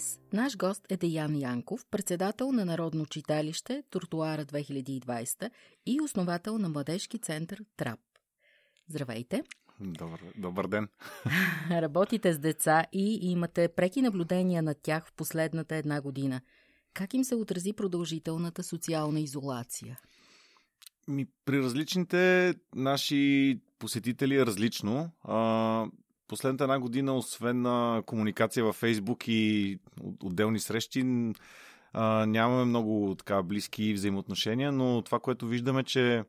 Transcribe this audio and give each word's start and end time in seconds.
Днес 0.00 0.20
наш 0.32 0.56
гост 0.56 0.86
е 0.88 0.96
Деян 0.96 1.36
Янков, 1.36 1.86
председател 1.90 2.52
на 2.52 2.64
Народно 2.64 3.06
читалище 3.06 3.82
Тортуара 3.90 4.44
2020 4.44 5.50
и 5.86 6.00
основател 6.00 6.58
на 6.58 6.68
младежки 6.68 7.18
център 7.18 7.64
ТРАП. 7.76 8.00
Здравейте! 8.88 9.42
Добър, 9.80 10.20
добър 10.36 10.66
ден! 10.66 10.88
Работите 11.70 12.32
с 12.32 12.38
деца 12.38 12.84
и 12.92 13.30
имате 13.30 13.68
преки 13.68 14.02
наблюдения 14.02 14.62
над 14.62 14.78
тях 14.82 15.06
в 15.06 15.12
последната 15.12 15.76
една 15.76 16.00
година. 16.00 16.40
Как 16.94 17.14
им 17.14 17.24
се 17.24 17.34
отрази 17.34 17.72
продължителната 17.72 18.62
социална 18.62 19.20
изолация? 19.20 19.98
Ми, 21.08 21.26
при 21.44 21.58
различните 21.58 22.54
наши 22.74 23.60
посетители 23.78 24.36
е 24.36 24.46
различно. 24.46 25.10
А, 25.22 25.86
последната 26.30 26.64
една 26.64 26.78
година, 26.78 27.16
освен 27.16 27.62
на 27.62 28.02
комуникация 28.06 28.64
във 28.64 28.76
Фейсбук 28.76 29.28
и 29.28 29.78
отделни 30.22 30.60
срещи, 30.60 31.02
нямаме 32.26 32.64
много 32.64 33.14
така 33.18 33.42
близки 33.42 33.94
взаимоотношения, 33.94 34.72
но 34.72 35.02
това, 35.02 35.18
което 35.20 35.46
виждаме, 35.46 35.84
че 35.84 36.24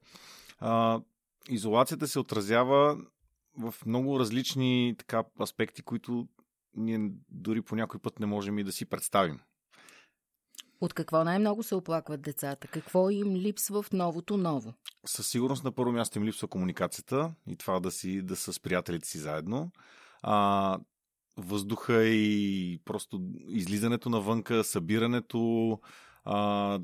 изолацията 1.49 2.07
се 2.07 2.19
отразява 2.19 2.97
в 3.57 3.73
много 3.85 4.19
различни 4.19 4.95
така, 4.97 5.23
аспекти, 5.41 5.81
които 5.81 6.27
ние 6.75 7.11
дори 7.29 7.61
по 7.61 7.75
някой 7.75 7.99
път 7.99 8.19
не 8.19 8.25
можем 8.25 8.59
и 8.59 8.63
да 8.63 8.71
си 8.71 8.85
представим. 8.85 9.39
От 10.81 10.93
какво 10.93 11.23
най-много 11.23 11.63
се 11.63 11.75
оплакват 11.75 12.21
децата? 12.21 12.67
Какво 12.67 13.09
им 13.09 13.35
липсва 13.35 13.81
в 13.81 13.91
новото 13.91 14.37
ново? 14.37 14.73
Със 15.05 15.27
сигурност 15.27 15.63
на 15.63 15.71
първо 15.71 15.91
място 15.91 16.17
им 16.17 16.25
липсва 16.25 16.47
комуникацията 16.47 17.33
и 17.47 17.55
това 17.55 17.79
да, 17.79 17.91
си, 17.91 18.21
да 18.21 18.35
са 18.35 18.53
с 18.53 18.59
приятелите 18.59 19.07
си 19.07 19.17
заедно. 19.17 19.71
А, 20.21 20.79
въздуха 21.37 22.03
и 22.05 22.79
просто 22.85 23.21
излизането 23.47 24.09
навънка, 24.09 24.63
събирането, 24.63 25.79
а, 26.25 26.79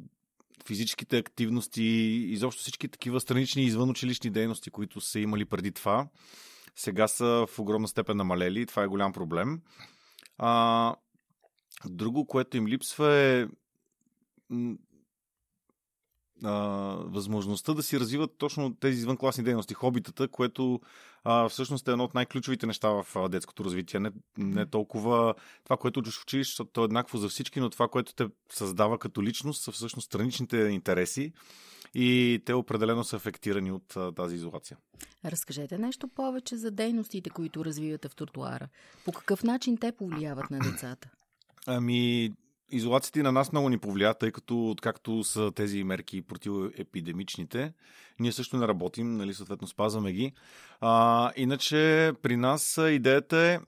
физическите 0.67 1.17
активности, 1.17 1.83
изобщо 2.29 2.61
всички 2.61 2.87
такива 2.87 3.19
странични 3.19 3.63
извънучилищни 3.63 4.29
дейности, 4.29 4.71
които 4.71 5.01
са 5.01 5.19
имали 5.19 5.45
преди 5.45 5.71
това, 5.71 6.07
сега 6.75 7.07
са 7.07 7.45
в 7.47 7.59
огромна 7.59 7.87
степен 7.87 8.17
намалели. 8.17 8.65
Това 8.65 8.83
е 8.83 8.87
голям 8.87 9.13
проблем. 9.13 9.61
А, 10.37 10.95
друго, 11.85 12.27
което 12.27 12.57
им 12.57 12.67
липсва 12.67 13.13
е 13.13 13.47
а, 16.43 16.51
възможността 17.05 17.73
да 17.73 17.83
си 17.83 17.99
развиват 17.99 18.37
точно 18.37 18.75
тези 18.75 18.97
извънкласни 18.97 19.43
дейности, 19.43 19.73
хобитата, 19.73 20.27
което 20.27 20.81
а, 21.23 21.49
всъщност 21.49 21.87
е 21.87 21.91
едно 21.91 22.03
от 22.03 22.13
най-ключовите 22.13 22.67
неща 22.67 22.89
в 22.89 23.05
а, 23.15 23.29
детското 23.29 23.65
развитие. 23.65 23.99
Не, 23.99 24.11
не 24.37 24.65
толкова 24.65 25.35
това, 25.63 25.77
което 25.77 25.99
учиш 25.99 26.17
в 26.17 26.23
училище, 26.23 26.51
защото 26.51 26.71
то 26.73 26.81
е 26.81 26.85
еднакво 26.85 27.17
за 27.17 27.29
всички, 27.29 27.59
но 27.59 27.69
това, 27.69 27.87
което 27.87 28.13
те 28.13 28.27
създава 28.51 28.99
като 28.99 29.23
личност, 29.23 29.63
са 29.63 29.71
всъщност 29.71 30.05
страничните 30.05 30.57
интереси 30.57 31.33
и 31.93 32.41
те 32.45 32.53
определено 32.53 33.03
са 33.03 33.15
афектирани 33.15 33.71
от 33.71 33.95
а, 33.95 34.11
тази 34.11 34.35
изолация. 34.35 34.77
Разкажете 35.25 35.77
нещо 35.77 36.07
повече 36.07 36.57
за 36.57 36.71
дейностите, 36.71 37.29
които 37.29 37.65
развивате 37.65 38.09
в 38.09 38.15
тротуара. 38.15 38.67
По 39.05 39.11
какъв 39.11 39.43
начин 39.43 39.77
те 39.77 39.91
повлияват 39.91 40.51
на 40.51 40.59
децата? 40.59 41.09
Ами, 41.65 42.31
изолацията 42.71 43.23
на 43.23 43.31
нас 43.31 43.51
много 43.51 43.69
ни 43.69 43.77
повлия, 43.77 44.13
тъй 44.13 44.31
като 44.31 44.69
откакто 44.69 45.23
са 45.23 45.51
тези 45.55 45.83
мерки 45.83 46.21
противоепидемичните, 46.21 47.73
ние 48.19 48.31
също 48.31 48.57
не 48.57 48.67
работим, 48.67 49.17
нали, 49.17 49.33
съответно 49.33 49.67
спазваме 49.67 50.11
ги. 50.11 50.33
А, 50.81 51.31
иначе 51.35 52.11
при 52.21 52.37
нас 52.37 52.79
идеята 52.91 53.37
е 53.37 53.59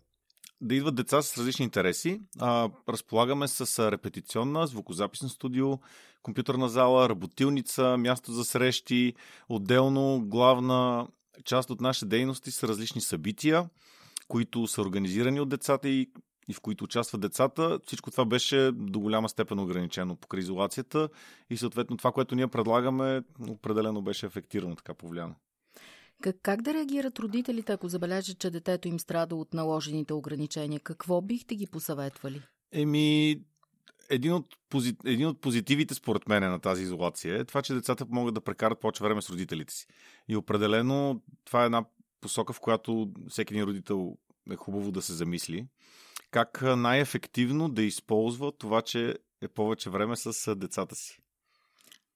да 0.62 0.76
идват 0.76 0.96
деца 0.96 1.22
с 1.22 1.38
различни 1.38 1.66
интереси. 1.66 2.22
А, 2.40 2.70
разполагаме 2.90 3.48
с 3.48 3.92
репетиционна, 3.92 4.68
звукозаписна 4.68 5.30
студио, 5.30 5.80
компютърна 6.24 6.70
зала, 6.70 7.10
работилница, 7.10 7.98
място 7.98 8.32
за 8.32 8.44
срещи, 8.44 9.14
отделно 9.50 10.22
главна 10.26 11.08
част 11.46 11.70
от 11.70 11.82
нашите 11.82 12.06
дейности 12.06 12.52
са 12.52 12.68
различни 12.68 13.02
събития, 13.02 13.70
които 14.28 14.68
са 14.68 14.82
организирани 14.82 15.40
от 15.40 15.50
децата 15.50 15.90
и 15.90 16.10
и 16.50 16.54
в 16.54 16.62
които 16.62 16.84
участват 16.84 17.22
децата, 17.22 17.80
всичко 17.86 18.12
това 18.12 18.26
беше 18.26 18.72
до 18.74 19.00
голяма 19.00 19.30
степен 19.30 19.60
ограничено 19.60 20.16
по 20.16 20.38
изолацията 20.38 21.10
и 21.50 21.58
съответно 21.58 21.98
това, 21.98 22.12
което 22.12 22.36
ние 22.36 22.48
предлагаме, 22.48 23.22
определено 23.50 24.02
беше 24.02 24.26
ефектирано, 24.26 24.76
така 24.76 24.94
повлияно. 24.94 25.36
Как, 26.22 26.36
как 26.42 26.62
да 26.62 26.74
реагират 26.74 27.20
родителите, 27.20 27.72
ако 27.72 27.90
забележат, 27.90 28.40
че 28.40 28.50
детето 28.50 28.88
им 28.88 29.00
страда 29.00 29.36
от 29.36 29.54
наложените 29.54 30.14
ограничения? 30.14 30.80
Какво 30.80 31.22
бихте 31.22 31.56
ги 31.56 31.68
посъветвали? 31.68 32.42
Еми, 32.72 33.42
един 34.10 34.34
от, 34.34 34.46
пози... 34.70 34.96
един 35.06 35.28
от 35.28 35.42
позитивите, 35.42 35.94
според 35.94 36.28
мен, 36.28 36.44
на 36.44 36.60
тази 36.60 36.84
изолация 36.84 37.40
е 37.40 37.46
това, 37.46 37.62
че 37.62 37.74
децата 37.74 38.06
могат 38.10 38.34
да 38.34 38.42
прекарат 38.42 38.80
повече 38.80 39.04
време 39.04 39.22
с 39.22 39.30
родителите 39.30 39.74
си. 39.74 39.88
И 40.28 40.36
определено 40.36 41.22
това 41.46 41.64
е 41.64 41.66
една 41.66 41.86
посока, 42.22 42.54
в 42.54 42.60
която 42.60 43.12
всеки 43.30 43.54
един 43.54 43.64
родител 43.64 44.18
е 44.52 44.56
хубаво 44.56 44.92
да 44.92 45.02
се 45.02 45.14
замисли 45.14 45.68
как 46.32 46.62
най-ефективно 46.62 47.70
да 47.70 47.84
използва 47.84 48.52
това, 48.52 48.82
че 48.82 49.16
е 49.42 49.48
повече 49.48 49.90
време 49.90 50.16
с 50.16 50.56
децата 50.56 50.96
си. 50.96 51.20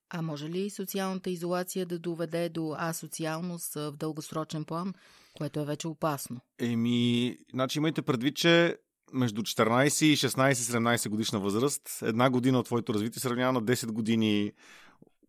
А 0.10 0.22
може 0.22 0.50
ли 0.50 0.70
социалната 0.70 1.30
изолация 1.30 1.86
да 1.86 2.00
доведе 2.00 2.50
до 2.50 2.76
асоциалност 2.78 3.74
в 3.74 3.92
дългосрочен 3.92 4.66
план, 4.66 4.94
което 5.38 5.60
е 5.60 5.66
вече 5.66 5.88
опасно? 5.88 6.42
Еми, 6.60 7.38
значи 7.54 7.80
имайте 7.80 8.02
предвид, 8.02 8.36
че 8.36 8.78
между 9.14 9.42
14 9.42 10.06
и 10.06 10.18
16-17 10.18 11.10
годишна 11.10 11.40
възраст, 11.40 12.00
една 12.02 12.30
година 12.30 12.60
от 12.60 12.66
твоето 12.66 12.94
развитие 12.94 13.20
се 13.20 13.30
равнява 13.30 13.54
на 13.54 13.64
10 13.64 13.92
години, 13.92 14.52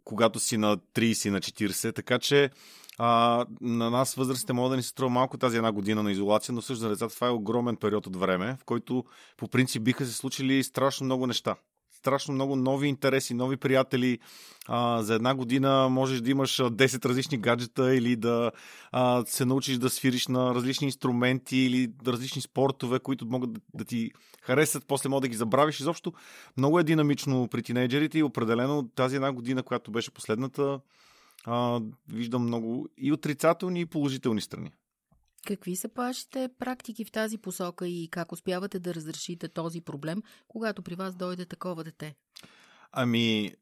когато 0.04 0.40
си 0.40 0.56
на 0.56 0.76
30 0.76 1.30
на 1.30 1.40
40, 1.40 1.94
така 1.94 2.18
че 2.18 2.50
а, 2.98 3.44
на 3.60 3.90
нас 3.90 4.14
възрастите 4.14 4.52
могат 4.52 4.72
да 4.72 4.76
ни 4.76 4.82
се 4.82 4.88
струва 4.88 5.10
малко 5.10 5.38
тази 5.38 5.56
една 5.56 5.72
година 5.72 6.02
на 6.02 6.12
изолация, 6.12 6.54
но 6.54 6.62
също 6.62 6.80
за 6.80 6.88
децата 6.88 7.14
това 7.14 7.26
е 7.26 7.30
огромен 7.30 7.76
период 7.76 8.06
от 8.06 8.16
време, 8.16 8.56
в 8.60 8.64
който 8.64 9.04
по 9.36 9.48
принцип 9.48 9.82
биха 9.82 10.06
се 10.06 10.12
случили 10.12 10.64
страшно 10.64 11.04
много 11.04 11.26
неща. 11.26 11.56
Страшно 11.92 12.34
много 12.34 12.56
нови 12.56 12.88
интереси, 12.88 13.34
нови 13.34 13.56
приятели. 13.56 14.18
А, 14.66 15.02
за 15.02 15.14
една 15.14 15.34
година 15.34 15.88
можеш 15.90 16.20
да 16.20 16.30
имаш 16.30 16.56
10 16.56 17.04
различни 17.04 17.38
гаджета 17.38 17.94
или 17.94 18.16
да 18.16 18.50
а, 18.92 19.24
се 19.26 19.44
научиш 19.44 19.78
да 19.78 19.90
свириш 19.90 20.26
на 20.26 20.54
различни 20.54 20.84
инструменти 20.86 21.56
или 21.56 21.92
различни 22.06 22.42
спортове, 22.42 22.98
които 22.98 23.26
могат 23.26 23.52
да, 23.52 23.60
да 23.74 23.84
ти 23.84 24.10
харесат, 24.42 24.84
после 24.86 25.08
могат 25.08 25.22
да 25.22 25.28
ги 25.28 25.36
забравиш. 25.36 25.80
Изобщо 25.80 26.12
много 26.56 26.78
е 26.78 26.84
динамично 26.84 27.48
при 27.50 27.62
тинейджерите 27.62 28.18
и 28.18 28.22
определено 28.22 28.88
тази 28.88 29.16
една 29.16 29.32
година, 29.32 29.62
която 29.62 29.90
беше 29.90 30.10
последната, 30.10 30.80
а, 31.44 31.80
виждам 32.08 32.42
много 32.42 32.88
и 32.98 33.12
отрицателни, 33.12 33.80
и 33.80 33.86
положителни 33.86 34.40
страни. 34.40 34.70
Какви 35.46 35.76
са 35.76 35.90
вашите 35.96 36.48
практики 36.58 37.04
в 37.04 37.12
тази 37.12 37.38
посока 37.38 37.88
и 37.88 38.08
как 38.10 38.32
успявате 38.32 38.78
да 38.78 38.94
разрешите 38.94 39.48
този 39.48 39.80
проблем, 39.80 40.22
когато 40.48 40.82
при 40.82 40.94
вас 40.94 41.14
дойде 41.14 41.46
такова 41.46 41.84
дете? 41.84 42.14
Ами, 42.92 43.52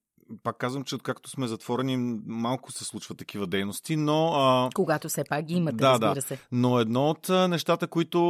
пак 0.42 0.56
казвам, 0.56 0.84
че 0.84 0.94
откакто 0.94 1.30
сме 1.30 1.46
затворени, 1.46 2.20
малко 2.26 2.72
се 2.72 2.84
случват 2.84 3.18
такива 3.18 3.46
дейности, 3.46 3.96
но... 3.96 4.32
А... 4.34 4.70
Когато 4.74 5.08
все 5.08 5.24
пак 5.28 5.44
ги 5.44 5.54
имате, 5.54 5.76
да, 5.76 5.90
разбира 5.90 6.14
да. 6.14 6.22
се. 6.22 6.38
Но 6.52 6.78
едно 6.78 7.10
от 7.10 7.28
нещата, 7.28 7.86
които 7.86 8.20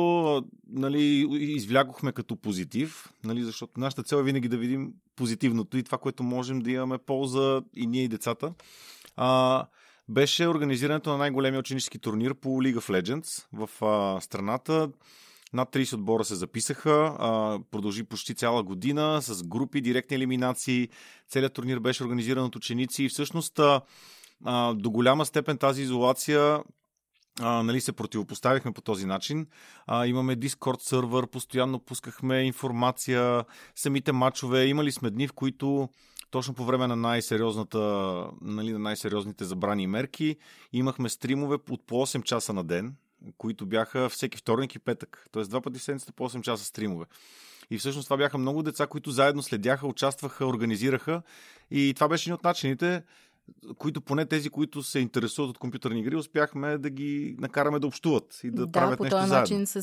нали, 0.69 1.26
извлякохме 1.31 2.12
като 2.12 2.37
позитив, 2.37 3.12
нали, 3.25 3.43
защото 3.43 3.81
нашата 3.81 4.02
цел 4.02 4.16
е 4.16 4.22
винаги 4.22 4.49
да 4.49 4.56
видим 4.56 4.94
позитивното 5.16 5.78
и 5.78 5.82
това, 5.82 5.99
което 5.99 6.22
можем 6.22 6.60
да 6.60 6.70
имаме 6.70 6.99
полза 6.99 7.62
и 7.75 7.87
ние 7.87 8.04
и 8.04 8.08
децата, 8.08 8.52
а, 9.17 9.67
беше 10.09 10.49
организирането 10.49 11.11
на 11.11 11.17
най-големия 11.17 11.61
ученически 11.61 11.99
турнир 11.99 12.35
по 12.35 12.49
League 12.49 12.79
of 12.79 13.03
Legends 13.03 13.47
в 13.53 13.85
а, 13.85 14.20
страната. 14.20 14.91
Над 15.53 15.69
30 15.75 15.94
отбора 15.94 16.25
се 16.25 16.35
записаха. 16.35 17.17
А, 17.19 17.59
продължи 17.70 18.05
почти 18.05 18.35
цяла 18.35 18.62
година 18.62 19.23
с 19.23 19.43
групи, 19.43 19.81
директни 19.81 20.17
елиминации. 20.17 20.88
Целият 21.29 21.53
турнир 21.53 21.79
беше 21.79 22.05
организиран 22.05 22.44
от 22.44 22.56
ученици 22.56 23.05
и 23.05 23.09
всъщност 23.09 23.59
а, 23.59 24.75
до 24.75 24.91
голяма 24.91 25.26
степен 25.26 25.59
тази 25.59 25.82
изолация 25.82 26.62
а, 27.41 27.62
нали, 27.62 27.81
се 27.81 27.93
противопоставихме 27.93 28.73
по 28.73 28.81
този 28.81 29.06
начин. 29.06 29.47
А, 29.87 30.06
имаме 30.06 30.37
Discord 30.37 30.81
сервер, 30.81 31.26
постоянно 31.26 31.79
пускахме 31.79 32.43
информация, 32.43 33.44
самите 33.75 34.12
матчове. 34.12 34.64
Имали 34.64 34.93
сме 34.93 35.11
дни, 35.11 35.29
в 35.29 35.32
които 35.32 35.88
точно 36.32 36.55
по 36.55 36.64
време 36.64 36.87
на 36.87 36.96
най-сериозната, 36.96 37.79
нали, 38.40 38.73
на 38.73 38.79
най-сериозните 38.79 39.44
забрани 39.44 39.87
мерки, 39.87 40.37
имахме 40.73 41.08
стримове 41.08 41.56
от 41.70 41.87
по 41.87 42.06
8 42.06 42.23
часа 42.23 42.52
на 42.52 42.64
ден, 42.64 42.94
които 43.38 43.67
бяха 43.67 44.08
всеки 44.08 44.38
вторник 44.38 44.75
и 44.75 44.79
петък. 44.79 45.26
Тоест 45.32 45.50
два 45.50 45.61
пъти 45.61 45.79
в 45.79 45.82
седмицата 45.82 46.12
по 46.12 46.29
8 46.29 46.43
часа 46.43 46.64
стримове. 46.64 47.06
И 47.70 47.79
всъщност 47.79 48.06
това 48.06 48.17
бяха 48.17 48.38
много 48.38 48.62
деца, 48.62 48.87
които 48.87 49.11
заедно 49.11 49.43
следяха, 49.43 49.87
участваха, 49.87 50.46
организираха. 50.46 51.23
И 51.70 51.93
това 51.94 52.08
беше 52.08 52.29
един 52.29 52.35
от 52.35 52.44
начините 52.44 53.02
които 53.79 54.00
поне 54.00 54.27
тези, 54.27 54.50
които 54.50 54.83
се 54.83 54.99
интересуват 54.99 55.50
от 55.50 55.59
компютърни 55.59 56.00
игри, 56.00 56.17
успяхме 56.17 56.79
да 56.79 56.91
ги 56.91 57.37
накараме 57.39 57.79
да 57.79 57.87
общуват 57.87 58.41
и 58.44 58.50
да, 58.50 58.67
да 58.67 58.73
правят 58.73 58.97
по 58.97 59.05
нещо 59.05 59.17
този 59.17 59.29
заедно. 59.29 59.41
начин 59.41 59.67
се 59.67 59.83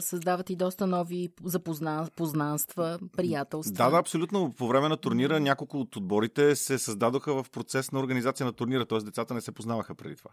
създават 0.00 0.50
и 0.50 0.56
доста 0.56 0.86
нови 0.86 1.28
запозна... 1.44 2.08
познанства, 2.16 2.98
приятелства. 3.16 3.84
Да, 3.84 3.90
да, 3.90 3.96
абсолютно. 3.96 4.52
По 4.58 4.68
време 4.68 4.88
на 4.88 4.96
турнира 4.96 5.40
няколко 5.40 5.80
от 5.80 5.96
отборите 5.96 6.56
се 6.56 6.78
създадоха 6.78 7.42
в 7.42 7.50
процес 7.50 7.92
на 7.92 8.00
организация 8.00 8.46
на 8.46 8.52
турнира, 8.52 8.86
т.е. 8.86 8.98
децата 8.98 9.34
не 9.34 9.40
се 9.40 9.52
познаваха 9.52 9.94
преди 9.94 10.16
това. 10.16 10.30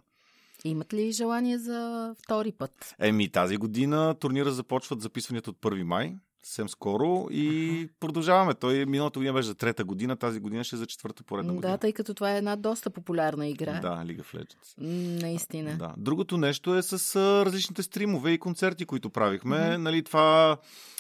Имат 0.66 0.94
ли 0.94 1.12
желание 1.12 1.58
за 1.58 2.14
втори 2.24 2.52
път? 2.52 2.96
Еми, 3.00 3.32
тази 3.32 3.58
година 3.58 4.16
турнира 4.20 4.52
започват 4.52 5.02
записванията 5.02 5.50
от 5.50 5.58
1 5.58 5.84
май 5.84 6.16
съвсем 6.50 6.70
скоро 6.70 7.28
и 7.32 7.90
продължаваме. 8.00 8.54
Той 8.54 8.86
миналата 8.86 9.20
година 9.20 9.34
беше 9.34 9.48
за 9.48 9.56
трета 9.56 9.84
година, 9.84 10.16
тази 10.16 10.40
година 10.40 10.64
ще 10.64 10.76
е 10.76 10.80
за 10.80 10.86
четвърта 10.86 11.24
поредна 11.24 11.54
година. 11.54 11.72
Да, 11.72 11.78
тъй 11.78 11.94
като 11.94 12.14
това 12.14 12.34
е 12.34 12.38
една 12.38 12.56
доста 12.56 12.90
популярна 12.90 13.48
игра. 13.48 13.80
Да, 13.80 13.88
League 13.88 14.22
of 14.22 14.36
Legends. 14.36 14.82
Наистина. 15.22 15.78
Да. 15.78 15.94
Другото 15.98 16.38
нещо 16.38 16.76
е 16.76 16.82
с 16.82 17.16
различните 17.46 17.84
стримове 17.84 18.32
и 18.32 18.40
концерти, 18.40 18.86
които 18.86 19.10
правихме. 19.10 19.56
Mm-hmm. 19.56 19.78
Нали, 19.78 20.04
това 20.04 20.58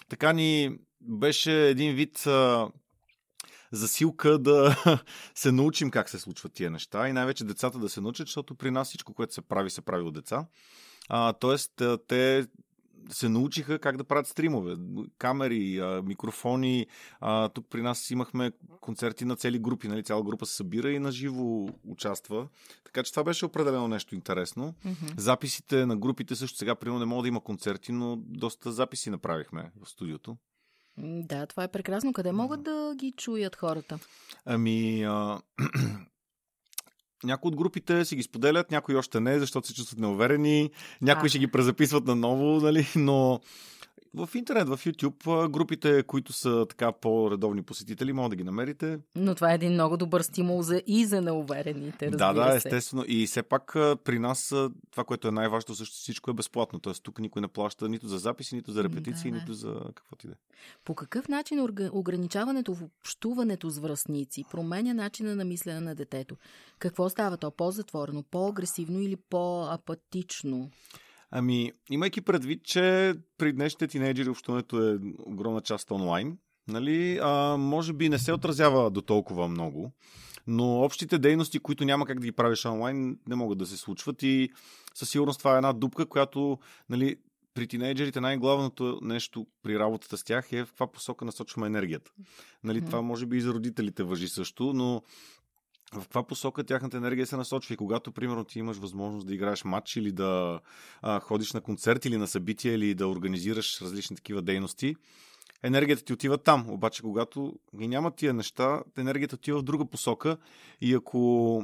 така 0.10 0.34
ни 0.34 0.78
беше 1.02 1.68
един 1.68 1.96
вид 1.96 2.28
засилка 3.72 4.40
да 4.40 4.76
се 5.36 5.52
научим 5.52 5.92
как 5.92 6.10
се 6.10 6.20
случват 6.20 6.54
тия 6.54 6.72
неща 6.72 7.10
и 7.10 7.14
най-вече 7.14 7.44
децата 7.44 7.80
да 7.80 7.90
се 7.90 8.02
научат, 8.02 8.28
защото 8.28 8.56
при 8.56 8.72
нас 8.72 8.88
всичко, 8.88 9.14
което 9.14 9.34
се 9.34 9.42
прави, 9.42 9.70
се 9.70 9.82
прави 9.82 10.04
от 10.04 10.14
деца. 10.14 10.46
А, 11.10 11.34
тоест, 11.34 11.82
те 12.08 12.48
се 13.10 13.30
научиха 13.30 13.80
как 13.80 13.98
да 13.98 14.04
правят 14.04 14.28
стримове. 14.28 14.76
Камери, 15.18 15.82
микрофони. 16.04 16.88
Тук 17.54 17.66
при 17.70 17.82
нас 17.82 18.12
имахме 18.12 18.52
концерти 18.82 19.26
на 19.26 19.36
цели 19.36 19.60
групи. 19.60 19.88
Нали? 19.88 20.04
Цяла 20.04 20.24
група 20.24 20.46
се 20.46 20.56
събира 20.56 20.92
и 20.92 21.00
наживо 21.00 21.70
участва. 21.88 22.48
Така 22.84 23.04
че 23.04 23.12
това 23.12 23.24
беше 23.24 23.46
определено 23.46 23.88
нещо 23.88 24.16
интересно. 24.16 24.74
Mm-hmm. 24.86 25.20
Записите 25.20 25.86
на 25.86 25.98
групите 25.98 26.36
също 26.36 26.58
сега, 26.58 26.76
примерно, 26.76 27.00
не 27.00 27.06
мога 27.06 27.22
да 27.22 27.28
има 27.28 27.42
концерти, 27.44 27.92
но 27.92 28.16
доста 28.16 28.72
записи 28.72 29.10
направихме 29.10 29.72
в 29.84 29.90
студиото. 29.90 30.38
Да, 31.02 31.46
това 31.46 31.64
е 31.64 31.72
прекрасно. 31.72 32.14
Къде 32.14 32.32
могат 32.32 32.64
да 32.64 32.94
ги 32.96 33.14
чуят 33.18 33.56
хората? 33.56 34.00
Ами, 34.46 35.04
а... 35.04 35.42
Някои 37.24 37.50
от 37.50 37.56
групите 37.56 38.06
си 38.06 38.16
ги 38.16 38.24
споделят, 38.24 38.72
някои 38.72 38.96
още 38.96 39.20
не, 39.20 39.40
защото 39.40 39.68
се 39.68 39.74
чувстват 39.74 40.00
неуверени, 40.00 40.70
някои 41.02 41.28
а. 41.28 41.30
ще 41.30 41.40
ги 41.40 41.48
презаписват 41.48 42.08
наново, 42.08 42.62
нали? 42.62 42.88
но 42.96 43.40
в 44.14 44.30
интернет, 44.36 44.68
в 44.68 44.78
YouTube, 44.78 45.50
групите, 45.50 46.04
които 46.04 46.34
са 46.34 46.66
така 46.70 46.92
по-редовни 46.92 47.64
посетители, 47.64 48.14
могат 48.14 48.30
да 48.30 48.36
ги 48.36 48.44
намерите. 48.44 49.00
Но 49.16 49.36
това 49.36 49.52
е 49.52 49.56
един 49.56 49.74
много 49.74 49.98
добър 49.98 50.22
стимул 50.22 50.62
за 50.62 50.82
и 50.88 51.06
за 51.06 51.22
неуверените, 51.22 52.10
Да, 52.10 52.34
да, 52.34 52.52
се. 52.52 52.58
естествено. 52.58 53.04
И 53.08 53.28
все 53.28 53.44
пак 53.44 53.72
при 54.04 54.20
нас 54.20 54.56
това, 54.92 55.04
което 55.04 55.28
е 55.28 55.32
най-важно, 55.32 55.76
също 55.76 55.96
всичко 55.96 56.32
е 56.32 56.34
безплатно. 56.34 56.80
Тоест 56.80 57.04
тук 57.04 57.20
никой 57.20 57.42
не 57.42 57.48
плаща 57.48 57.90
нито 57.90 58.08
за 58.08 58.18
записи, 58.18 58.56
нито 58.56 58.72
за 58.72 58.84
репетиции, 58.84 59.32
да, 59.32 59.36
да. 59.38 59.42
нито 59.42 59.54
за 59.54 59.82
каквото 59.96 60.26
и 60.26 60.30
да 60.30 60.34
е. 60.34 60.38
По 60.86 60.96
какъв 60.96 61.28
начин 61.28 61.68
ограничаването 61.92 62.74
в 62.74 62.84
общуването 62.84 63.70
с 63.70 63.80
връзници 63.80 64.46
променя 64.52 64.94
начина 64.94 65.36
на 65.36 65.46
мислене 65.46 65.80
на 65.80 65.96
детето? 65.96 66.36
Какво 66.80 67.10
става 67.10 67.38
то? 67.38 67.52
По-затворено, 67.52 68.24
по-агресивно 68.24 69.02
или 69.02 69.16
по-апатично? 69.16 70.70
Ами, 71.32 71.72
имайки 71.90 72.22
предвид, 72.22 72.64
че 72.64 73.14
при 73.38 73.54
днешните 73.54 73.88
тинейджери 73.88 74.30
общуването 74.30 74.90
е 74.90 75.00
огромна 75.20 75.62
част 75.62 75.92
онлайн, 75.92 76.38
нали, 76.68 77.20
а, 77.22 77.58
може 77.58 77.94
би 77.94 78.10
не 78.10 78.20
се 78.20 78.34
отразява 78.34 78.92
до 78.92 79.02
толкова 79.02 79.48
много, 79.48 79.92
но 80.48 80.82
общите 80.82 81.18
дейности, 81.18 81.60
които 81.60 81.86
няма 81.86 82.06
как 82.06 82.20
да 82.20 82.26
ги 82.26 82.32
правиш 82.32 82.66
онлайн, 82.66 83.20
не 83.28 83.36
могат 83.36 83.58
да 83.58 83.66
се 83.66 83.78
случват 83.78 84.24
и 84.24 84.50
със 84.94 85.10
сигурност 85.10 85.40
това 85.40 85.54
е 85.54 85.58
една 85.58 85.74
дупка, 85.74 86.06
която 86.06 86.60
нали, 86.90 87.16
при 87.54 87.68
тинейджерите 87.68 88.22
най-главното 88.22 89.00
нещо 89.02 89.48
при 89.64 89.80
работата 89.80 90.18
с 90.18 90.24
тях 90.24 90.54
е 90.54 90.66
в 90.66 90.68
каква 90.68 90.88
посока 90.88 91.26
насочваме 91.26 91.68
енергията. 91.68 92.12
Нали, 92.64 92.82
mm-hmm. 92.82 92.86
Това 92.86 93.02
може 93.02 93.26
би 93.26 93.38
и 93.38 93.42
за 93.42 93.54
родителите 93.54 94.04
въжи 94.04 94.28
също, 94.28 94.74
но 94.74 95.02
в 95.94 96.02
каква 96.02 96.24
посока 96.24 96.64
тяхната 96.64 96.98
енергия 96.98 97.28
се 97.28 97.38
насочва. 97.38 97.74
И 97.74 97.78
когато, 97.78 98.12
примерно, 98.12 98.44
ти 98.44 98.60
имаш 98.60 98.78
възможност 98.78 99.28
да 99.28 99.34
играеш 99.34 99.64
матч 99.64 99.96
или 99.96 100.12
да 100.12 100.60
а, 101.02 101.20
ходиш 101.20 101.54
на 101.54 101.62
концерт 101.62 102.06
или 102.06 102.18
на 102.18 102.28
събития 102.28 102.74
или 102.74 102.94
да 102.94 103.08
организираш 103.08 103.82
различни 103.82 104.16
такива 104.16 104.42
дейности, 104.42 104.96
енергията 105.64 106.04
ти 106.04 106.14
отива 106.14 106.38
там. 106.38 106.70
Обаче, 106.70 107.02
когато 107.02 107.54
ги 107.80 107.88
няма 107.88 108.12
тия 108.12 108.34
неща, 108.34 108.84
енергията 108.98 109.36
отива 109.36 109.60
в 109.60 109.64
друга 109.64 109.86
посока 109.86 110.38
и 110.82 110.94
ако 110.94 111.64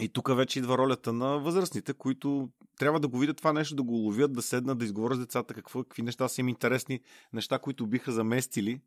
и 0.00 0.08
тук 0.08 0.36
вече 0.36 0.58
идва 0.58 0.78
ролята 0.78 1.12
на 1.12 1.38
възрастните, 1.38 1.92
които 1.92 2.48
трябва 2.78 3.00
да 3.00 3.08
го 3.08 3.18
видят 3.18 3.36
това 3.36 3.52
нещо, 3.52 3.74
да 3.74 3.82
го 3.82 3.94
ловят, 3.94 4.32
да 4.32 4.42
седнат, 4.42 4.78
да 4.78 4.84
изговорят 4.84 5.16
с 5.16 5.20
децата 5.20 5.54
какво, 5.54 5.82
какви 5.82 6.02
неща 6.02 6.28
са 6.28 6.40
им 6.40 6.48
интересни, 6.48 7.00
неща, 7.32 7.58
които 7.58 7.86
биха 7.86 8.12
заместили 8.12 8.80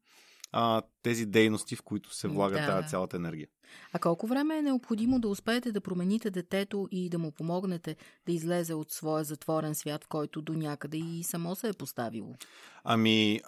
а, 0.51 0.81
тези 1.01 1.25
дейности, 1.25 1.75
в 1.75 1.81
които 1.81 2.13
се 2.13 2.27
влага 2.27 2.59
да, 2.59 2.67
тази 2.67 2.87
цялата 2.87 3.17
енергия. 3.17 3.47
А 3.93 3.99
колко 3.99 4.27
време 4.27 4.57
е 4.57 4.61
необходимо 4.61 5.19
да 5.19 5.27
успеете 5.27 5.71
да 5.71 5.81
промените 5.81 6.29
детето 6.29 6.87
и 6.91 7.09
да 7.09 7.19
му 7.19 7.31
помогнете 7.31 7.95
да 8.25 8.31
излезе 8.31 8.73
от 8.73 8.91
своя 8.91 9.23
затворен 9.23 9.75
свят, 9.75 10.03
в 10.03 10.07
който 10.07 10.41
до 10.41 10.53
някъде 10.53 10.97
и 10.97 11.23
само 11.23 11.55
се 11.55 11.69
е 11.69 11.73
поставило? 11.73 12.35
Ами, 12.83 13.41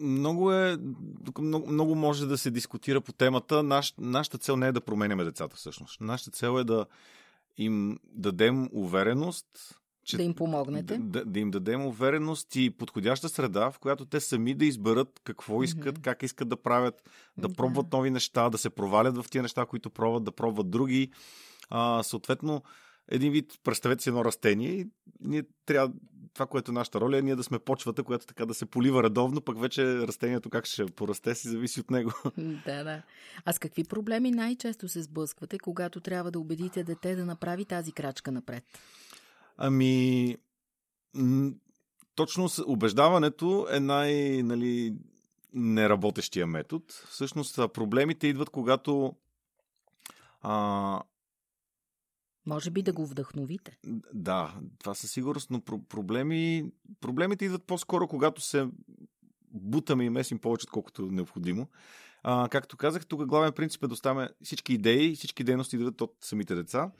много 0.00 0.52
е. 0.52 0.78
Много, 1.38 1.72
много 1.72 1.94
може 1.94 2.26
да 2.26 2.38
се 2.38 2.50
дискутира 2.50 3.00
по 3.00 3.12
темата. 3.12 3.62
Наш, 3.62 3.94
нашата 3.98 4.38
цел 4.38 4.56
не 4.56 4.66
е 4.66 4.72
да 4.72 4.80
променяме 4.80 5.24
децата, 5.24 5.56
всъщност. 5.56 6.00
Нашата 6.00 6.30
цел 6.30 6.58
е 6.58 6.64
да 6.64 6.86
им 7.56 7.98
дадем 8.04 8.68
увереност, 8.72 9.46
че, 10.04 10.16
да 10.16 10.22
им 10.22 10.34
помогнете. 10.34 10.98
Да, 10.98 11.24
да 11.24 11.40
им 11.40 11.50
дадем 11.50 11.86
увереност 11.86 12.56
и 12.56 12.70
подходяща 12.70 13.28
среда, 13.28 13.70
в 13.70 13.78
която 13.78 14.04
те 14.04 14.20
сами 14.20 14.54
да 14.54 14.64
изберат 14.64 15.20
какво 15.24 15.62
искат, 15.62 15.98
mm-hmm. 15.98 16.04
как 16.04 16.22
искат 16.22 16.48
да 16.48 16.56
правят, 16.56 17.10
да 17.38 17.48
пробват 17.52 17.92
нови 17.92 18.10
неща, 18.10 18.50
да 18.50 18.58
се 18.58 18.70
провалят 18.70 19.16
в 19.16 19.30
тия 19.30 19.42
неща, 19.42 19.66
които 19.66 19.90
пробват, 19.90 20.24
да 20.24 20.32
пробват 20.32 20.70
други. 20.70 21.10
А, 21.70 22.02
съответно, 22.02 22.62
един 23.08 23.32
вид, 23.32 23.58
представете 23.64 24.02
си 24.02 24.08
едно 24.08 24.24
растение 24.24 24.70
и 24.70 24.86
ние 25.20 25.42
трябва, 25.66 25.94
това, 26.34 26.46
което 26.46 26.70
е 26.70 26.74
нашата 26.74 27.00
роля, 27.00 27.18
е 27.18 27.22
ние 27.22 27.36
да 27.36 27.44
сме 27.44 27.58
почвата, 27.58 28.02
която 28.02 28.26
така 28.26 28.46
да 28.46 28.54
се 28.54 28.66
полива 28.66 29.02
редовно, 29.02 29.40
пък 29.40 29.60
вече 29.60 29.98
растението 29.98 30.50
как 30.50 30.66
ще 30.66 30.86
порасте 30.86 31.34
си 31.34 31.48
зависи 31.48 31.80
от 31.80 31.90
него. 31.90 32.12
Да, 32.66 32.84
да. 32.84 33.02
А 33.44 33.52
с 33.52 33.58
какви 33.58 33.84
проблеми 33.84 34.30
най-често 34.30 34.88
се 34.88 35.02
сблъсквате, 35.02 35.58
когато 35.58 36.00
трябва 36.00 36.30
да 36.30 36.38
убедите 36.38 36.84
дете 36.84 37.16
да 37.16 37.24
направи 37.24 37.64
тази 37.64 37.92
крачка 37.92 38.32
напред? 38.32 38.64
Ами, 39.56 40.36
точно 42.14 42.48
убеждаването 42.66 43.66
е 43.70 43.80
най- 43.80 44.42
нали, 44.42 44.94
неработещия 45.52 46.46
метод. 46.46 46.84
Всъщност 47.10 47.56
проблемите 47.56 48.26
идват, 48.26 48.50
когато 48.50 49.16
а, 50.40 51.02
може 52.46 52.70
би 52.70 52.82
да 52.82 52.92
го 52.92 53.06
вдъхновите. 53.06 53.78
Да, 54.14 54.54
това 54.78 54.94
със 54.94 55.10
сигурност, 55.10 55.50
но 55.50 55.60
про- 55.60 55.84
проблеми, 55.88 56.72
проблемите 57.00 57.44
идват 57.44 57.64
по-скоро, 57.64 58.08
когато 58.08 58.40
се 58.40 58.68
бутаме 59.50 60.04
и 60.04 60.10
месим 60.10 60.38
повече, 60.38 60.64
отколкото 60.64 61.02
е 61.02 61.06
необходимо. 61.06 61.68
А, 62.22 62.48
както 62.48 62.76
казах, 62.76 63.06
тук 63.06 63.26
главен 63.26 63.52
принцип 63.52 63.84
е 63.84 63.86
да 63.86 63.94
оставяме 63.94 64.28
всички 64.42 64.74
идеи, 64.74 65.14
всички 65.14 65.44
дейности 65.44 65.76
идват 65.76 66.00
от 66.00 66.16
самите 66.20 66.54
деца. 66.54 66.90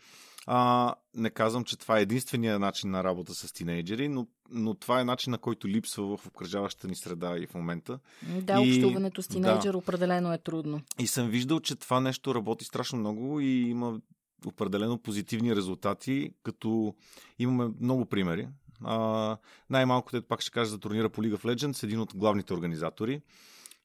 А, 0.46 0.94
не 1.14 1.30
казвам, 1.30 1.64
че 1.64 1.76
това 1.76 1.98
е 1.98 2.02
единствения 2.02 2.58
начин 2.58 2.90
на 2.90 3.04
работа 3.04 3.34
с 3.34 3.52
тинейджери, 3.52 4.08
но, 4.08 4.26
но 4.50 4.74
това 4.74 5.00
е 5.00 5.04
начин 5.04 5.30
на 5.30 5.38
който 5.38 5.68
липсва 5.68 6.16
в 6.16 6.26
обкръжаващата 6.26 6.88
ни 6.88 6.96
среда 6.96 7.38
и 7.38 7.46
в 7.46 7.54
момента. 7.54 7.98
Да, 8.40 8.62
и, 8.62 8.70
общуването 8.70 9.22
с 9.22 9.28
тинейджер 9.28 9.72
да, 9.72 9.78
определено 9.78 10.32
е 10.32 10.38
трудно. 10.38 10.80
И 10.98 11.06
съм 11.06 11.28
виждал, 11.28 11.60
че 11.60 11.76
това 11.76 12.00
нещо 12.00 12.34
работи 12.34 12.64
страшно 12.64 12.98
много 12.98 13.40
и 13.40 13.46
има 13.46 14.00
определено 14.46 14.98
позитивни 14.98 15.56
резултати, 15.56 16.30
като 16.42 16.94
имаме 17.38 17.74
много 17.80 18.06
примери. 18.06 18.48
А, 18.84 19.36
най-малкото, 19.70 20.22
пак 20.22 20.40
ще 20.40 20.50
кажа 20.50 20.70
за 20.70 20.78
турнира 20.78 21.10
по 21.10 21.22
League 21.22 21.36
of 21.36 21.54
Legends, 21.54 21.84
един 21.84 22.00
от 22.00 22.14
главните 22.14 22.54
организатори 22.54 23.22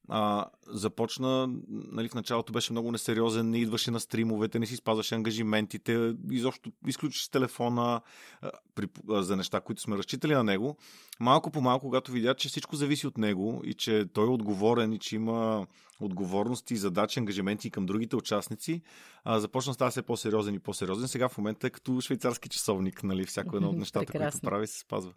а, 0.08 0.46
започна, 0.66 1.48
нали, 1.68 2.08
в 2.08 2.14
началото 2.14 2.52
беше 2.52 2.72
много 2.72 2.92
несериозен, 2.92 3.50
не 3.50 3.58
идваше 3.58 3.90
на 3.90 4.00
стримовете, 4.00 4.58
не 4.58 4.66
си 4.66 4.76
спазваше 4.76 5.14
ангажиментите, 5.14 6.14
изобщо 6.30 6.72
изключваше 6.86 7.30
телефона 7.30 8.00
а, 8.42 8.50
при, 8.74 8.86
а, 9.10 9.22
за 9.22 9.36
неща, 9.36 9.60
които 9.60 9.82
сме 9.82 9.98
разчитали 9.98 10.34
на 10.34 10.44
него. 10.44 10.76
Малко 11.20 11.50
по 11.50 11.60
малко, 11.60 11.86
когато 11.86 12.12
видя, 12.12 12.34
че 12.34 12.48
всичко 12.48 12.76
зависи 12.76 13.06
от 13.06 13.18
него 13.18 13.60
и 13.64 13.74
че 13.74 14.06
той 14.12 14.24
е 14.26 14.30
отговорен 14.30 14.92
и 14.92 14.98
че 14.98 15.16
има 15.16 15.66
отговорности, 16.00 16.76
задачи, 16.76 17.18
ангажименти 17.18 17.70
към 17.70 17.86
другите 17.86 18.16
участници, 18.16 18.82
а, 19.24 19.40
започна 19.40 19.74
става 19.74 19.90
все 19.90 20.02
по-сериозен 20.02 20.54
и 20.54 20.58
по-сериозен. 20.58 21.08
Сега 21.08 21.28
в 21.28 21.38
момента 21.38 21.66
е 21.66 21.70
като 21.70 22.00
швейцарски 22.00 22.48
часовник, 22.48 23.02
нали, 23.02 23.26
всяко 23.26 23.56
едно 23.56 23.68
от 23.68 23.76
нещата, 23.76 24.12
които 24.12 24.40
прави, 24.40 24.66
се 24.66 24.78
спазва. 24.78 25.12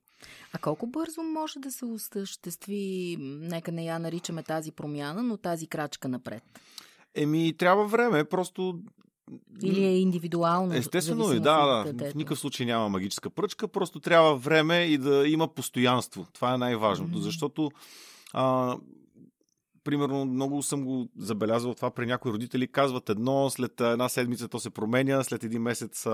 А 0.53 0.57
колко 0.57 0.87
бързо 0.87 1.23
може 1.23 1.59
да 1.59 1.71
се 1.71 1.85
осъществи, 1.85 3.17
нека 3.19 3.71
не 3.71 3.85
я 3.85 3.99
наричаме 3.99 4.43
тази 4.43 4.71
промяна, 4.73 5.23
но 5.23 5.37
тази 5.37 5.67
крачка 5.67 6.07
напред? 6.07 6.43
Еми, 7.15 7.53
трябва 7.57 7.87
време, 7.87 8.23
просто 8.23 8.79
или 9.61 9.83
е 9.83 9.99
индивидуално? 9.99 10.73
Естествено 10.73 11.31
е, 11.31 11.39
да, 11.39 11.83
да. 11.93 12.11
В 12.11 12.15
никакъв 12.15 12.39
случай 12.39 12.65
няма 12.65 12.89
магическа 12.89 13.29
пръчка, 13.29 13.67
просто 13.67 13.99
трябва 13.99 14.35
време 14.35 14.83
и 14.83 14.97
да 14.97 15.27
има 15.27 15.47
постоянство. 15.47 16.27
Това 16.33 16.53
е 16.53 16.57
най-важното, 16.57 17.17
mm-hmm. 17.17 17.21
защото 17.21 17.71
а, 18.33 18.77
примерно, 19.83 20.25
много 20.25 20.63
съм 20.63 20.85
го 20.85 21.07
забелязал 21.17 21.73
това 21.73 21.91
при 21.91 22.05
някои 22.05 22.31
родители. 22.31 22.67
Казват 22.67 23.09
едно, 23.09 23.49
след 23.49 23.81
една 23.81 24.09
седмица 24.09 24.47
то 24.47 24.59
се 24.59 24.69
променя, 24.69 25.23
след 25.23 25.43
един 25.43 25.61
месец 25.61 26.07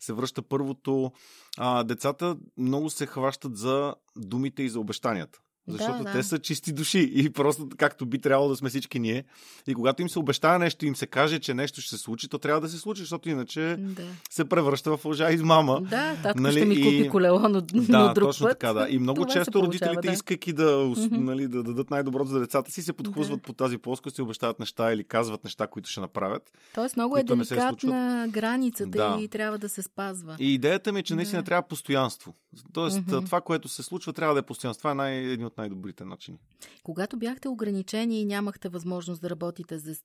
се 0.00 0.12
връща 0.12 0.42
първото. 0.42 1.12
А, 1.58 1.84
децата 1.84 2.36
много 2.58 2.90
се 2.90 3.06
хващат 3.06 3.56
за 3.56 3.94
думите 4.16 4.62
и 4.62 4.68
за 4.68 4.80
обещанията. 4.80 5.38
Защото 5.68 5.98
да, 5.98 6.04
да. 6.04 6.12
те 6.12 6.22
са 6.22 6.38
чисти 6.38 6.72
души 6.72 7.10
и 7.14 7.30
просто 7.30 7.68
както 7.76 8.06
би 8.06 8.18
трябвало 8.18 8.48
да 8.48 8.56
сме 8.56 8.68
всички 8.68 8.98
ние. 8.98 9.24
И 9.66 9.74
когато 9.74 10.02
им 10.02 10.08
се 10.08 10.18
обещава 10.18 10.58
нещо, 10.58 10.86
им 10.86 10.96
се 10.96 11.06
каже, 11.06 11.38
че 11.38 11.54
нещо 11.54 11.80
ще 11.80 11.96
се 11.96 12.02
случи, 12.02 12.28
то 12.28 12.38
трябва 12.38 12.60
да 12.60 12.68
се 12.68 12.78
случи, 12.78 13.00
защото 13.00 13.28
иначе 13.28 13.76
да. 13.78 14.02
се 14.30 14.44
превръща 14.44 14.96
в 14.96 15.04
лъжа 15.04 15.32
и 15.32 15.36
мама. 15.36 15.80
Да, 15.80 16.16
татко 16.22 16.42
нали? 16.42 16.56
ще 16.56 16.64
ми 16.64 16.82
купи 16.82 17.08
колело, 17.08 17.38
но, 17.38 17.60
да, 17.60 17.98
но 18.06 18.14
друг 18.14 18.28
точно 18.28 18.46
път. 18.46 18.58
така, 18.58 18.72
да. 18.72 18.86
И 18.90 18.98
много 18.98 19.22
Това 19.22 19.32
често 19.32 19.62
родителите, 19.62 20.08
да. 20.08 20.12
искайки 20.12 20.52
да, 20.52 20.92
нали, 21.10 21.48
да 21.48 21.62
дадат 21.62 21.90
най-доброто 21.90 22.30
за 22.30 22.40
децата 22.40 22.70
си, 22.70 22.82
се 22.82 22.92
подхлъзват 22.92 23.38
да. 23.38 23.42
по 23.42 23.52
тази 23.52 23.78
плоскост 23.78 24.18
и 24.18 24.22
обещават 24.22 24.60
неща 24.60 24.92
или 24.92 25.04
казват 25.04 25.44
неща, 25.44 25.66
които 25.66 25.90
ще 25.90 26.00
направят. 26.00 26.52
Тоест 26.74 26.96
много 26.96 27.16
е 27.16 27.22
деликатна 27.22 28.26
границата 28.30 28.90
да. 28.90 29.18
и 29.20 29.28
трябва 29.28 29.58
да 29.58 29.68
се 29.68 29.82
спазва. 29.82 30.36
И 30.38 30.54
идеята 30.54 30.92
ми 30.92 31.00
е, 31.00 31.02
че 31.02 31.14
наистина 31.14 31.42
да. 31.42 31.46
трябва 31.46 31.68
постоянство. 31.68 32.34
Тоест, 32.72 32.98
mm-hmm. 32.98 33.24
това, 33.24 33.40
което 33.40 33.68
се 33.68 33.82
случва, 33.82 34.12
трябва 34.12 34.34
да 34.34 34.38
е 34.38 34.42
постоянство. 34.42 34.80
Това 34.80 34.90
е 34.90 34.94
най- 34.94 35.36
от 35.52 35.58
най-добрите 35.58 36.04
начини. 36.04 36.38
Когато 36.82 37.16
бяхте 37.16 37.48
ограничени 37.48 38.20
и 38.20 38.24
нямахте 38.24 38.68
възможност 38.68 39.22
да 39.22 39.30
работите 39.30 39.78
с, 39.78 40.02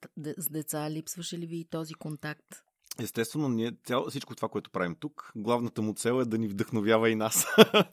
деца, 0.51 0.91
липсваше 0.91 1.37
ли 1.37 1.45
ви 1.45 1.65
този 1.69 1.93
контакт? 1.93 2.63
Естествено, 2.99 3.49
ние 3.49 3.71
цяло, 3.83 4.09
всичко 4.09 4.35
това, 4.35 4.47
което 4.47 4.69
правим 4.69 4.95
тук, 4.99 5.31
главната 5.35 5.81
му 5.81 5.93
цел 5.93 6.21
е 6.21 6.25
да 6.25 6.37
ни 6.37 6.47
вдъхновява 6.47 7.09
и 7.09 7.15
нас. 7.15 7.45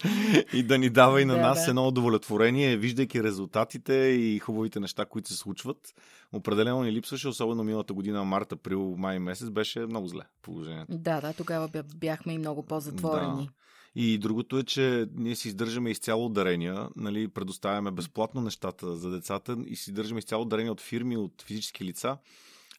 и 0.53 0.63
да 0.63 0.79
ни 0.79 0.91
дава 0.91 1.23
и 1.23 1.25
на 1.25 1.35
да, 1.35 1.41
нас 1.41 1.65
да. 1.65 1.71
едно 1.71 1.89
удовлетворение, 1.89 2.77
виждайки 2.77 3.23
резултатите 3.23 3.95
и 3.95 4.39
хубавите 4.39 4.81
неща, 4.81 5.05
които 5.05 5.29
се 5.29 5.37
случват. 5.37 5.95
Определено 6.33 6.83
ни 6.83 6.93
липсваше, 6.93 7.29
особено 7.29 7.65
миналата 7.65 7.95
година, 7.95 8.25
март, 8.25 8.53
април, 8.53 8.95
май 8.99 9.19
месец, 9.19 9.51
беше 9.51 9.81
много 9.81 10.09
зле 10.09 10.23
положението. 10.43 10.99
Да, 10.99 11.21
да, 11.21 11.33
тогава 11.33 11.69
бяхме 11.97 12.33
и 12.33 12.39
много 12.39 12.63
по-затворени. 12.63 13.47
Да. 13.47 13.53
И 13.97 14.19
другото 14.19 14.59
е, 14.59 14.63
че 14.63 15.07
ние 15.15 15.37
си 15.37 15.49
издържаме 15.49 15.91
изцяло 15.91 16.29
дарения, 16.29 16.89
нали, 16.97 17.29
предоставяме 17.29 17.91
безплатно 17.91 18.41
нещата 18.41 18.97
за 18.97 19.11
децата 19.11 19.57
и 19.67 19.77
си 19.77 19.91
издържаме 19.91 20.19
изцяло 20.19 20.45
дарения 20.45 20.73
от 20.73 20.81
фирми, 20.81 21.17
от 21.17 21.43
физически 21.43 21.85
лица. 21.85 22.17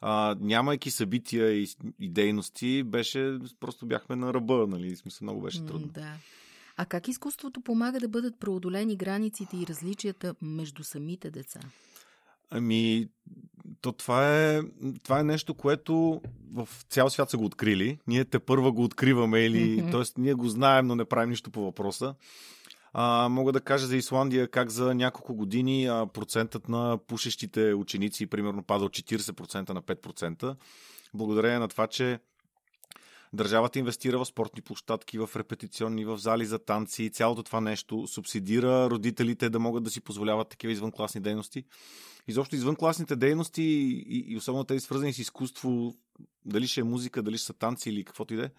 А, 0.01 0.36
нямайки 0.39 0.91
събития 0.91 1.51
и, 1.51 1.67
и 2.00 2.10
дейности, 2.10 2.84
беше, 2.84 3.38
просто 3.60 3.86
бяхме 3.86 4.15
на 4.15 4.34
ръба, 4.34 4.67
нали, 4.67 4.95
смисъл 4.95 5.25
много 5.25 5.41
беше 5.41 5.65
трудно. 5.65 5.88
Да. 5.88 6.13
А 6.77 6.86
как 6.86 7.07
изкуството 7.07 7.62
помага 7.62 8.00
да 8.00 8.07
бъдат 8.07 8.39
преодолени 8.39 8.95
границите 8.95 9.57
и 9.57 9.67
различията 9.67 10.36
между 10.41 10.84
самите 10.84 11.31
деца? 11.31 11.60
Ами, 12.50 13.08
то 13.82 13.92
това 13.92 14.46
е, 14.46 14.62
това 15.04 15.20
е 15.20 15.24
нещо, 15.24 15.54
което 15.54 16.22
в 16.54 16.70
цял 16.90 17.10
свят 17.10 17.30
са 17.30 17.38
го 17.38 17.46
открили. 17.46 18.00
Ние 18.08 18.25
те 18.25 18.40
първа 18.40 18.72
го 18.72 18.84
откриваме 18.84 19.40
или, 19.40 19.82
mm-hmm. 19.82 19.92
т.е. 19.92 20.22
ние 20.22 20.34
го 20.34 20.50
знаем, 20.50 20.88
но 20.88 20.96
не 20.96 21.06
правим 21.06 21.30
нищо 21.30 21.52
по 21.52 21.62
въпроса. 21.62 22.16
А, 22.94 23.30
мога 23.30 23.52
да 23.52 23.62
кажа 23.62 23.88
за 23.88 23.98
Исландия 23.98 24.48
как 24.48 24.70
за 24.70 24.96
няколко 24.96 25.36
години 25.36 25.86
а, 25.86 26.06
процентът 26.14 26.70
на 26.70 26.98
пушещите 27.08 27.74
ученици 27.74 28.28
примерно 28.28 28.64
пада 28.64 28.86
от 28.86 28.92
40% 28.92 29.70
на 29.70 29.82
5%. 29.82 30.56
Благодарение 31.14 31.60
на 31.60 31.68
това, 31.68 31.88
че 31.88 32.20
Държавата 33.36 33.80
инвестира 33.80 34.20
в 34.20 34.25
спортни 34.25 34.62
площадки, 34.62 35.20
в 35.20 35.30
репетиционни, 35.36 36.06
в 36.06 36.18
зали 36.18 36.46
за 36.46 36.60
танци, 36.60 37.10
цялото 37.10 37.44
това 37.44 37.62
нещо 37.62 38.08
субсидира 38.08 38.89
родителите 38.89 39.50
да 39.50 39.60
могат 39.60 39.84
да 39.84 39.89
си 39.89 40.01
позволяват 40.01 40.50
такива 40.50 40.74
извънкласни 40.74 41.22
дейности. 41.22 41.63
Изобщо 42.27 42.56
извънкласните 42.56 43.15
дейности 43.15 43.63
и, 43.63 44.25
и 44.27 44.38
особено 44.38 44.63
тези 44.63 44.80
свързани 44.80 45.13
с 45.13 45.20
изкуство, 45.20 45.96
дали 46.46 46.68
ще 46.68 46.82
е 46.82 46.84
музика, 46.84 47.24
дали 47.24 47.38
ще 47.38 47.46
са 47.46 47.54
танци 47.54 47.89
или 47.89 48.04
каквото 48.04 48.34
и 48.34 48.38
да 48.38 48.46
е, 48.46 48.50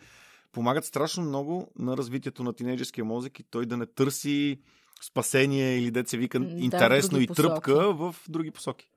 помагат 0.53 0.85
страшно 0.85 1.25
много 1.25 1.73
на 1.79 1.97
развитието 1.97 2.45
на 2.45 2.53
тинейджерския 2.53 3.05
мозък 3.05 3.39
и 3.39 3.43
той 3.43 3.67
да 3.67 3.77
не 3.77 3.87
търси 3.87 4.61
спасение 5.03 5.79
или 5.79 5.91
деца 5.91 6.17
вика 6.17 6.41
да, 6.41 6.61
интересно 6.61 7.21
и 7.21 7.27
тръпка 7.27 7.95
в 7.95 8.17
други 8.29 8.51
посоки. 8.51 8.89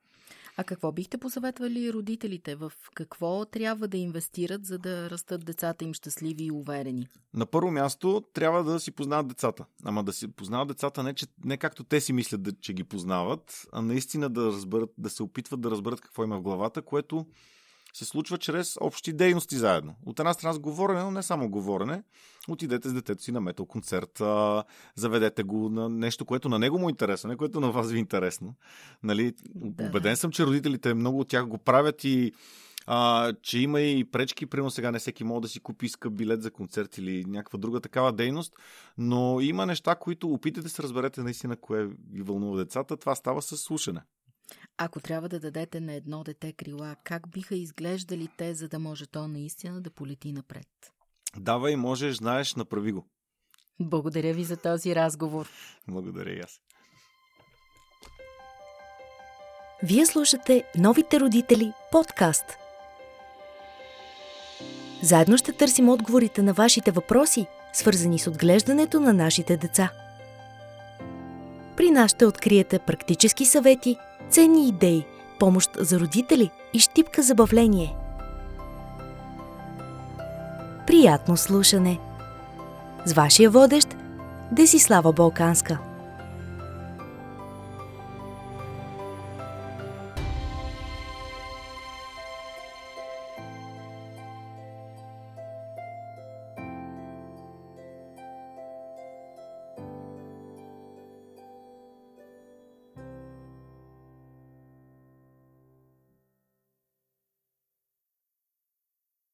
А 0.60 0.64
какво 0.64 0.92
бихте 0.92 1.18
посъветвали 1.18 1.94
родителите? 1.94 2.56
В 2.56 2.72
какво 2.96 3.46
трябва 3.46 3.88
да 3.88 3.98
инвестират, 3.98 4.66
за 4.66 4.78
да 4.78 5.10
растат 5.10 5.46
децата 5.46 5.86
им 5.86 5.94
щастливи 5.94 6.44
и 6.44 6.52
уверени? 6.52 7.08
На 7.34 7.46
първо 7.46 7.72
място 7.72 8.24
трябва 8.34 8.64
да 8.64 8.80
си 8.80 8.92
познават 8.92 9.28
децата. 9.28 9.66
Ама 9.84 10.04
да 10.04 10.14
си 10.14 10.28
познават 10.28 10.68
децата 10.68 11.04
не, 11.04 11.14
че, 11.14 11.26
не 11.46 11.58
както 11.58 11.84
те 11.84 12.02
си 12.02 12.14
мислят, 12.14 12.62
че 12.62 12.74
ги 12.74 12.84
познават, 12.84 13.68
а 13.72 13.82
наистина 13.82 14.30
да 14.30 14.46
разберат, 14.46 14.90
да 14.98 15.10
се 15.10 15.24
опитват 15.24 15.62
да 15.62 15.72
разберат 15.72 16.02
какво 16.02 16.24
има 16.24 16.38
в 16.38 16.42
главата, 16.42 16.82
което 16.82 17.26
се 17.94 18.06
случва 18.06 18.38
чрез 18.38 18.78
общи 18.82 19.14
дейности 19.14 19.56
заедно. 19.56 19.96
От 20.06 20.20
една 20.20 20.34
страна 20.34 20.54
с 20.54 20.60
говорене, 20.60 21.04
но 21.04 21.12
не 21.12 21.24
само 21.24 21.50
говорене. 21.50 22.04
Отидете 22.50 22.90
с 22.90 22.94
детето 22.94 23.24
си 23.24 23.32
на 23.32 23.42
метал 23.42 23.66
концерт, 23.66 24.22
а, 24.22 24.64
заведете 24.96 25.44
го 25.44 25.70
на 25.70 25.90
нещо, 25.90 26.26
което 26.26 26.50
на 26.50 26.60
него 26.60 26.80
му 26.80 26.90
е 26.90 26.92
интересно, 26.92 27.30
не 27.30 27.36
което 27.36 27.60
на 27.60 27.72
вас 27.72 27.92
ви 27.92 27.98
е 27.98 28.00
интересно. 28.00 28.56
Нали? 29.04 29.34
Да. 29.46 29.84
Убеден 29.84 30.16
съм, 30.16 30.32
че 30.32 30.46
родителите 30.46 30.94
много 30.94 31.20
от 31.20 31.28
тях 31.28 31.48
го 31.48 31.58
правят 31.58 32.04
и 32.04 32.32
а, 32.92 33.34
че 33.42 33.60
има 33.60 33.82
и 33.82 34.06
пречки, 34.06 34.46
примерно 34.46 34.72
сега 34.72 34.92
не 34.92 35.00
всеки 35.00 35.24
може 35.24 35.42
да 35.42 35.48
си 35.48 35.60
купи 35.60 35.90
скъп 35.90 36.14
билет 36.14 36.42
за 36.42 36.52
концерт 36.52 36.98
или 36.98 37.26
някаква 37.26 37.60
друга 37.60 37.80
такава 37.80 38.14
дейност, 38.14 38.54
но 38.98 39.40
има 39.42 39.66
неща, 39.66 39.96
които 39.96 40.30
опитате 40.30 40.62
да 40.62 40.70
се 40.70 40.84
разберете 40.84 41.22
наистина 41.22 41.56
кое 41.56 41.86
ви 42.12 42.22
вълнува 42.22 42.58
децата. 42.58 42.98
Това 42.98 43.16
става 43.16 43.42
с 43.42 43.58
слушане. 43.58 44.02
Ако 44.78 45.00
трябва 45.00 45.30
да 45.30 45.40
дадете 45.40 45.80
на 45.80 45.94
едно 45.94 46.24
дете 46.24 46.54
крила, 46.54 46.96
как 47.04 47.30
биха 47.30 47.56
изглеждали 47.56 48.28
те, 48.38 48.54
за 48.54 48.68
да 48.68 48.80
може 48.80 49.08
то 49.08 49.28
наистина 49.28 49.82
да 49.82 49.90
полети 49.90 50.32
напред? 50.32 50.68
Давай, 51.38 51.76
можеш, 51.76 52.18
знаеш, 52.18 52.56
направи 52.56 52.92
го. 52.92 53.06
Благодаря 53.80 54.34
ви 54.34 54.44
за 54.44 54.58
този 54.58 54.96
разговор. 54.96 55.50
Благодаря 55.88 56.32
и 56.32 56.40
аз. 56.40 56.62
Вие 59.84 60.06
слушате 60.06 60.64
Новите 60.78 61.20
родители 61.20 61.74
подкаст. 61.92 62.46
Заедно 65.04 65.38
ще 65.38 65.54
търсим 65.54 65.90
отговорите 65.90 66.42
на 66.42 66.54
вашите 66.54 66.92
въпроси, 66.92 67.46
свързани 67.74 68.20
с 68.20 68.28
отглеждането 68.28 69.00
на 69.00 69.14
нашите 69.14 69.58
деца. 69.58 69.92
При 71.78 71.92
нас 71.92 72.12
ще 72.12 72.26
откриете 72.26 72.80
практически 72.80 73.46
съвети– 73.46 73.98
ценни 74.30 74.70
идеи, 74.70 75.06
помощ 75.40 75.70
за 75.76 76.00
родители 76.00 76.52
и 76.74 76.80
щипка 76.80 77.22
забавление. 77.22 77.96
Приятно 80.88 81.38
слушане! 81.38 82.00
С 83.06 83.14
вашия 83.14 83.50
водещ 83.50 83.88
Десислава 84.52 85.14
Балканска. 85.14 85.89